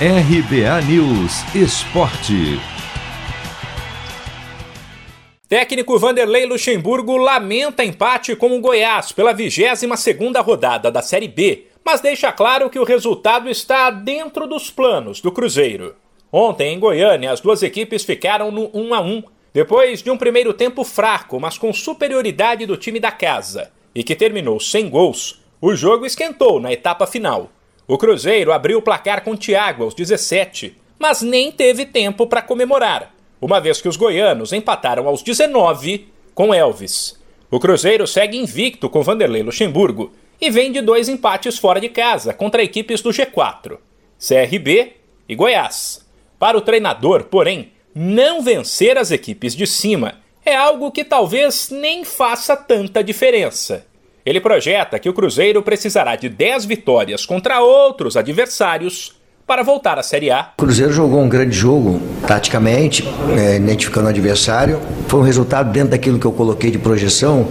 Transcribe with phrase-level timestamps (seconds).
[0.00, 2.58] RBA News Esporte.
[5.48, 11.68] Técnico Vanderlei Luxemburgo lamenta empate com o Goiás pela 22 segunda rodada da Série B,
[11.84, 15.94] mas deixa claro que o resultado está dentro dos planos do Cruzeiro.
[16.32, 19.22] Ontem, em Goiânia, as duas equipes ficaram no 1 a 1
[19.52, 24.16] depois de um primeiro tempo fraco, mas com superioridade do time da casa, e que
[24.16, 27.48] terminou sem gols, o jogo esquentou na etapa final.
[27.86, 33.14] O Cruzeiro abriu o placar com Thiago aos 17, mas nem teve tempo para comemorar,
[33.38, 37.20] uma vez que os goianos empataram aos 19 com Elvis.
[37.50, 42.32] O Cruzeiro segue invicto com Vanderlei Luxemburgo e vem de dois empates fora de casa
[42.32, 43.76] contra equipes do G4,
[44.18, 44.94] CRB
[45.28, 46.06] e Goiás.
[46.38, 52.02] Para o treinador, porém, não vencer as equipes de cima é algo que talvez nem
[52.02, 53.86] faça tanta diferença.
[54.24, 60.02] Ele projeta que o Cruzeiro precisará de 10 vitórias contra outros adversários para voltar à
[60.02, 60.48] Série A.
[60.56, 64.80] O Cruzeiro jogou um grande jogo, taticamente, é, identificando o adversário.
[65.06, 67.48] Foi um resultado dentro daquilo que eu coloquei de projeção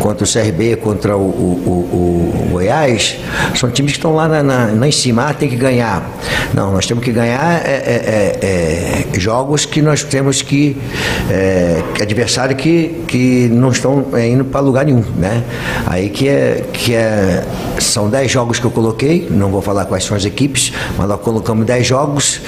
[0.00, 3.18] contra o CRB, contra o, o, o, o Goiás.
[3.56, 6.08] São times que estão lá, na, na, em cima, ah, tem que ganhar.
[6.54, 10.76] Não, nós temos que ganhar é, é, é, é jogos que nós temos que.
[11.30, 15.04] É, adversário que, que não estão indo para lugar nenhum.
[15.16, 15.42] Né?
[15.86, 16.64] Aí que é.
[16.72, 17.44] Que é
[17.78, 21.20] são 10 jogos que eu coloquei, não vou falar quais são as equipes, mas nós
[21.32, 22.40] colocamos 10 jogos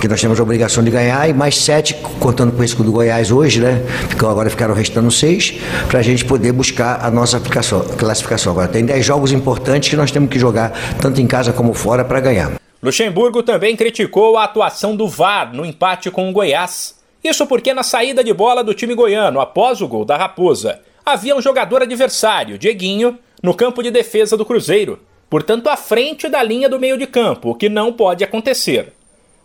[0.00, 3.30] que nós temos a obrigação de ganhar e mais 7, contando com esse do Goiás
[3.30, 3.82] hoje, né?
[4.18, 8.52] Agora ficaram restando 6, para a gente poder buscar a nossa classificação.
[8.52, 12.04] Agora tem 10 jogos importantes que nós temos que jogar, tanto em casa como fora,
[12.04, 12.52] para ganhar.
[12.82, 16.94] Luxemburgo também criticou a atuação do VAR no empate com o Goiás.
[17.22, 21.36] Isso porque na saída de bola do time goiano após o gol da Raposa, havia
[21.36, 24.98] um jogador adversário, Dieguinho, no campo de defesa do Cruzeiro,
[25.32, 28.92] portanto à frente da linha do meio de campo, o que não pode acontecer.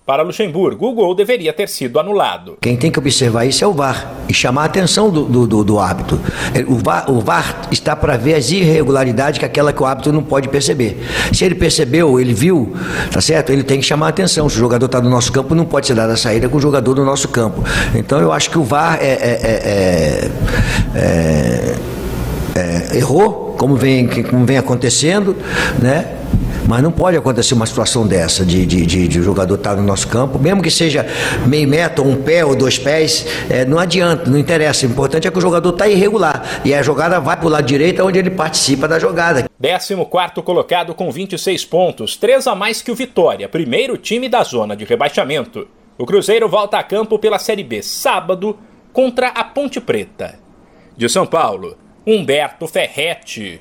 [0.06, 2.58] Para Luxemburgo, o gol deveria ter sido anulado.
[2.62, 5.64] Quem tem que observar isso é o VAR e chamar a atenção do, do, do,
[5.64, 6.20] do árbitro.
[6.68, 10.24] O VAR, o VAR está para ver as irregularidades que aquela que o árbitro não
[10.24, 10.98] pode perceber.
[11.32, 12.74] Se ele percebeu, ele viu,
[13.10, 13.54] tá certo?
[13.54, 14.50] Ele tem que chamar a atenção.
[14.50, 16.62] Se o jogador está no nosso campo, não pode ser dada a saída com o
[16.62, 17.64] jogador do nosso campo.
[17.96, 20.32] Então eu acho que o VAR é, é,
[20.96, 21.76] é,
[22.60, 25.36] é errou como vem, como vem acontecendo,
[25.82, 26.14] né?
[26.68, 29.84] Mas não pode acontecer uma situação dessa, de, de, de, de jogador estar tá no
[29.84, 31.06] nosso campo, mesmo que seja
[31.46, 34.86] meio metro, um pé ou dois pés, é, não adianta, não interessa.
[34.86, 36.62] O importante é que o jogador está irregular.
[36.66, 39.50] E a jogada vai para o lado direito, onde ele participa da jogada.
[39.62, 39.96] 14
[40.44, 44.84] colocado com 26 pontos, 3 a mais que o Vitória, primeiro time da zona de
[44.84, 45.68] rebaixamento.
[45.98, 48.58] O Cruzeiro volta a campo pela Série B sábado
[48.92, 50.38] contra a Ponte Preta.
[50.98, 51.87] De São Paulo.
[52.08, 53.56] Humberto Ferretti.